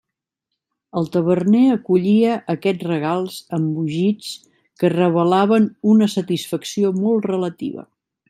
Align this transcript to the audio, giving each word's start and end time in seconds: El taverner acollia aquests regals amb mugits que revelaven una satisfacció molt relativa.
El 0.99 1.09
taverner 1.15 1.61
acollia 1.73 2.37
aquests 2.53 2.87
regals 2.87 3.37
amb 3.59 3.69
mugits 3.75 4.31
que 4.83 4.91
revelaven 4.95 5.69
una 5.93 6.09
satisfacció 6.15 6.95
molt 7.05 7.29
relativa. 7.35 7.87